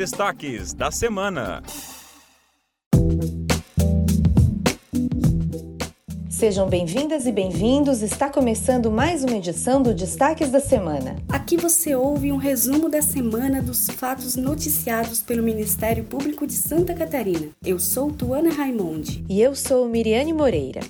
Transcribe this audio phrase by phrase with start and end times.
[0.00, 1.62] destaques da semana.
[6.30, 8.00] Sejam bem-vindas e bem-vindos.
[8.00, 11.16] Está começando mais uma edição do Destaques da Semana.
[11.28, 16.94] Aqui você ouve um resumo da semana dos fatos noticiados pelo Ministério Público de Santa
[16.94, 17.50] Catarina.
[17.62, 19.22] Eu sou Tuana Raimonde.
[19.28, 20.80] E eu sou Miriane Moreira.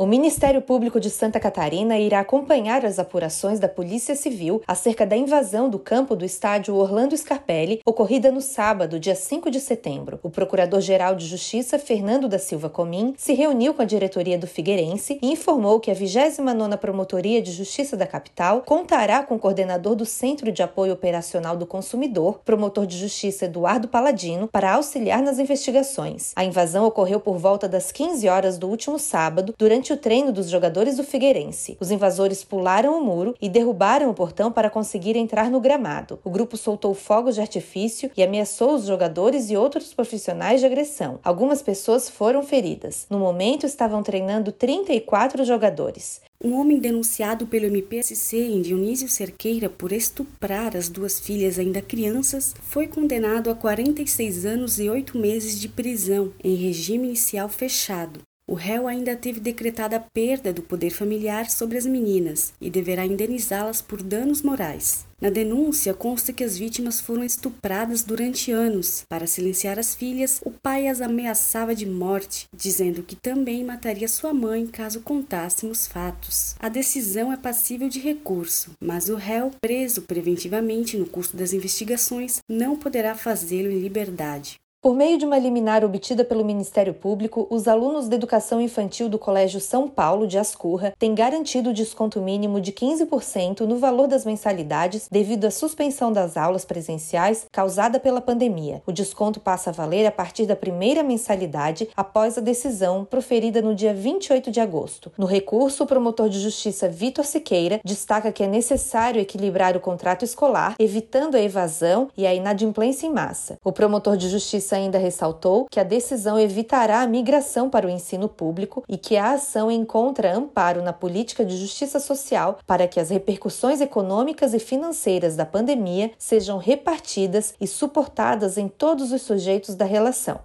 [0.00, 5.16] O Ministério Público de Santa Catarina irá acompanhar as apurações da Polícia Civil acerca da
[5.16, 10.20] invasão do campo do estádio Orlando Scarpelli, ocorrida no sábado, dia 5 de setembro.
[10.22, 15.18] O Procurador-Geral de Justiça, Fernando da Silva Comim, se reuniu com a diretoria do Figueirense
[15.20, 20.06] e informou que a 29ª Promotoria de Justiça da capital contará com o coordenador do
[20.06, 26.30] Centro de Apoio Operacional do Consumidor, promotor de justiça Eduardo Paladino, para auxiliar nas investigações.
[26.36, 30.32] A invasão ocorreu por volta das 15 horas do último sábado, durante durante o treino
[30.32, 31.76] dos jogadores do Figueirense.
[31.80, 36.18] Os invasores pularam o muro e derrubaram o portão para conseguir entrar no gramado.
[36.24, 41.18] O grupo soltou fogos de artifício e ameaçou os jogadores e outros profissionais de agressão.
[41.24, 43.06] Algumas pessoas foram feridas.
[43.08, 46.20] No momento, estavam treinando 34 jogadores.
[46.42, 52.54] Um homem denunciado pelo MPSC em Dionísio Cerqueira por estuprar as duas filhas ainda crianças
[52.62, 58.27] foi condenado a 46 anos e 8 meses de prisão em regime inicial fechado.
[58.50, 63.04] O réu ainda teve decretada a perda do poder familiar sobre as meninas e deverá
[63.04, 65.06] indenizá-las por danos morais.
[65.20, 69.04] Na denúncia consta que as vítimas foram estupradas durante anos.
[69.06, 74.32] Para silenciar as filhas, o pai as ameaçava de morte, dizendo que também mataria sua
[74.32, 76.54] mãe caso contassem os fatos.
[76.58, 82.38] A decisão é passível de recurso, mas o réu, preso preventivamente no curso das investigações,
[82.48, 84.58] não poderá fazê-lo em liberdade.
[84.80, 89.18] Por meio de uma liminar obtida pelo Ministério Público, os alunos da educação infantil do
[89.18, 95.08] Colégio São Paulo de Ascurra têm garantido desconto mínimo de 15% no valor das mensalidades
[95.10, 98.80] devido à suspensão das aulas presenciais causada pela pandemia.
[98.86, 103.74] O desconto passa a valer a partir da primeira mensalidade após a decisão proferida no
[103.74, 105.10] dia 28 de agosto.
[105.18, 110.24] No recurso, o promotor de justiça Vitor Siqueira destaca que é necessário equilibrar o contrato
[110.24, 113.58] escolar, evitando a evasão e a inadimplência em massa.
[113.64, 117.90] O promotor de justiça Justiça ainda ressaltou que a decisão evitará a migração para o
[117.90, 123.00] ensino público e que a ação encontra amparo na política de justiça social para que
[123.00, 129.74] as repercussões econômicas e financeiras da pandemia sejam repartidas e suportadas em todos os sujeitos
[129.74, 130.40] da relação.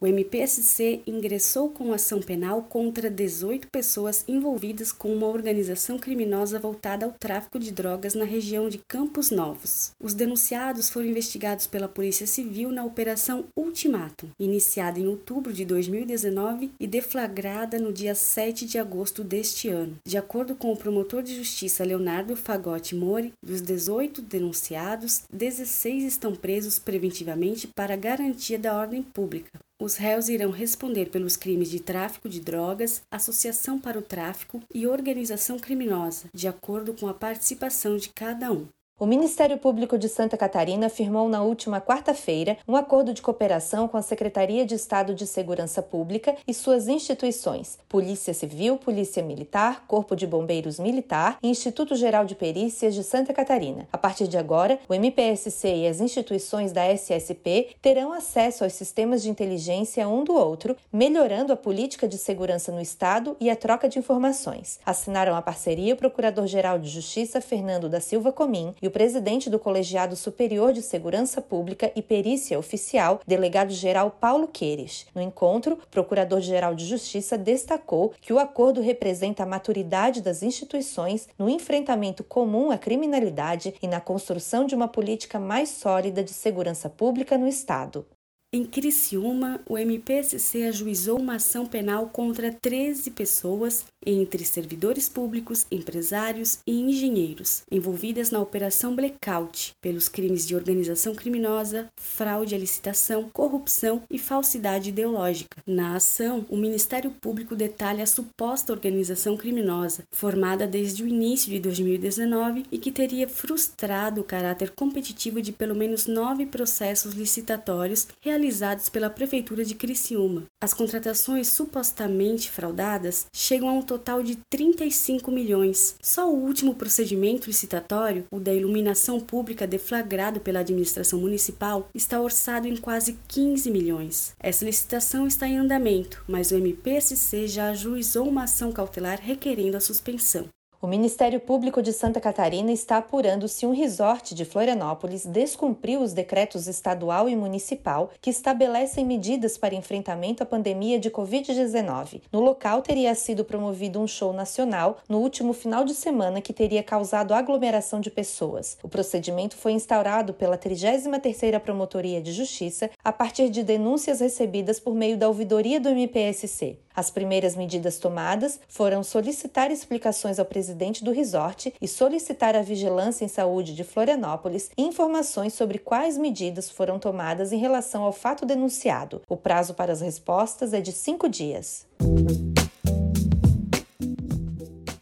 [0.00, 7.04] O MPSC ingressou com ação penal contra 18 pessoas envolvidas com uma organização criminosa voltada
[7.04, 9.90] ao tráfico de drogas na região de Campos Novos.
[10.00, 16.70] Os denunciados foram investigados pela Polícia Civil na Operação Ultimatum, iniciada em outubro de 2019
[16.78, 19.96] e deflagrada no dia 7 de agosto deste ano.
[20.06, 26.36] De acordo com o promotor de justiça Leonardo Fagotti Mori, dos 18 denunciados, 16 estão
[26.36, 29.58] presos preventivamente para garantia da ordem pública.
[29.80, 34.88] Os réus irão responder pelos crimes de tráfico de drogas, associação para o tráfico e
[34.88, 38.66] organização criminosa, de acordo com a participação de cada um.
[39.00, 43.96] O Ministério Público de Santa Catarina firmou na última quarta-feira um acordo de cooperação com
[43.96, 50.16] a Secretaria de Estado de Segurança Pública e suas instituições, Polícia Civil, Polícia Militar, Corpo
[50.16, 53.86] de Bombeiros Militar e Instituto Geral de Perícias de Santa Catarina.
[53.92, 59.22] A partir de agora, o MPSC e as instituições da SSP terão acesso aos sistemas
[59.22, 63.88] de inteligência um do outro, melhorando a política de segurança no Estado e a troca
[63.88, 64.80] de informações.
[64.84, 69.58] Assinaram a parceria o Procurador-Geral de Justiça Fernando da Silva Comim e o presidente do
[69.58, 75.06] Colegiado Superior de Segurança Pública e Perícia Oficial, delegado-geral Paulo Queires.
[75.14, 81.28] No encontro, o Procurador-Geral de Justiça destacou que o acordo representa a maturidade das instituições
[81.38, 86.88] no enfrentamento comum à criminalidade e na construção de uma política mais sólida de segurança
[86.88, 88.06] pública no Estado.
[88.50, 96.60] Em Criciúma, o MPSC ajuizou uma ação penal contra 13 pessoas, entre servidores públicos, empresários
[96.66, 104.02] e engenheiros, envolvidas na Operação Blackout, pelos crimes de organização criminosa, fraude à licitação, corrupção
[104.10, 105.62] e falsidade ideológica.
[105.66, 111.60] Na ação, o Ministério Público detalha a suposta organização criminosa, formada desde o início de
[111.60, 118.37] 2019 e que teria frustrado o caráter competitivo de pelo menos nove processos licitatórios realizados
[118.38, 120.44] realizados pela Prefeitura de Criciúma.
[120.62, 125.96] As contratações supostamente fraudadas chegam a um total de 35 milhões.
[126.00, 132.68] Só o último procedimento licitatório, o da iluminação pública deflagrado pela administração municipal, está orçado
[132.68, 134.32] em quase 15 milhões.
[134.38, 139.80] Essa licitação está em andamento, mas o MPSC já ajuizou uma ação cautelar requerendo a
[139.80, 140.48] suspensão.
[140.80, 146.12] O Ministério Público de Santa Catarina está apurando se um resort de Florianópolis descumpriu os
[146.12, 152.22] decretos estadual e municipal que estabelecem medidas para enfrentamento à pandemia de Covid-19.
[152.30, 156.84] No local teria sido promovido um show nacional no último final de semana que teria
[156.84, 158.78] causado aglomeração de pessoas.
[158.80, 164.94] O procedimento foi instaurado pela 33ª Promotoria de Justiça a partir de denúncias recebidas por
[164.94, 166.78] meio da ouvidoria do MPSC.
[166.98, 173.24] As primeiras medidas tomadas foram solicitar explicações ao presidente do resort e solicitar à Vigilância
[173.24, 179.22] em Saúde de Florianópolis informações sobre quais medidas foram tomadas em relação ao fato denunciado.
[179.28, 181.86] O prazo para as respostas é de cinco dias.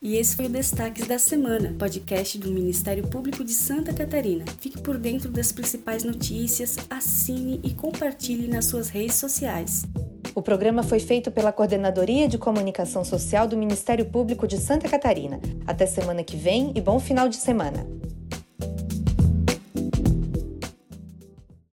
[0.02, 4.44] E esse foi o Destaques da Semana, podcast do Ministério Público de Santa Catarina.
[4.60, 9.86] Fique por dentro das principais notícias, assine e compartilhe nas suas redes sociais.
[10.36, 15.40] O programa foi feito pela Coordenadoria de Comunicação Social do Ministério Público de Santa Catarina.
[15.66, 17.86] Até semana que vem e bom final de semana.